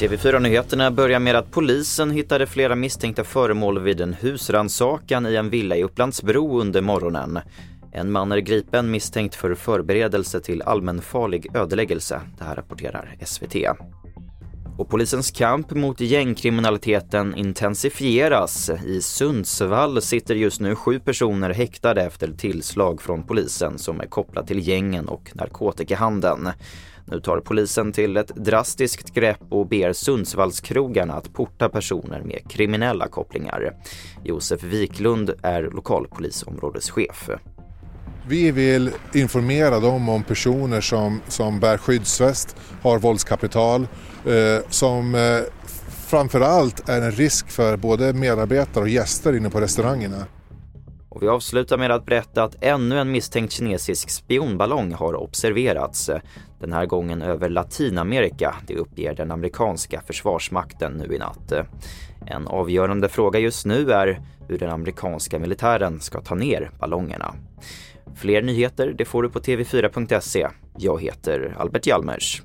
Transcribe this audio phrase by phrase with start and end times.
[0.00, 5.76] TV4-nyheterna börjar med att polisen hittade flera misstänkta föremål vid en husransakan i en villa
[5.76, 7.38] i Upplandsbro under morgonen.
[7.92, 12.20] En man är gripen misstänkt för förberedelse till allmänfarlig ödeläggelse.
[12.38, 13.54] Det här rapporterar SVT.
[14.80, 18.70] Och polisens kamp mot gängkriminaliteten intensifieras.
[18.86, 24.46] I Sundsvall sitter just nu sju personer häktade efter tillslag från polisen som är kopplat
[24.46, 26.48] till gängen och narkotikahandeln.
[27.04, 33.08] Nu tar polisen till ett drastiskt grepp och ber Sundsvallskrogarna att porta personer med kriminella
[33.08, 33.76] kopplingar.
[34.24, 37.30] Josef Wiklund är lokalpolisområdeschef.
[38.28, 43.86] Vi vill informera dem om personer som, som bär skyddsväst, har våldskapital,
[44.26, 45.40] eh, som eh,
[46.06, 50.26] framförallt är en risk för både medarbetare och gäster inne på restaurangerna.
[51.20, 56.10] Och vi avslutar med att berätta att ännu en misstänkt kinesisk spionballong har observerats.
[56.60, 61.52] Den här gången över Latinamerika, det uppger den amerikanska försvarsmakten nu i natt.
[62.26, 67.34] En avgörande fråga just nu är hur den amerikanska militären ska ta ner ballongerna.
[68.16, 70.48] Fler nyheter det får du på tv4.se.
[70.78, 72.42] Jag heter Albert Hjalmers.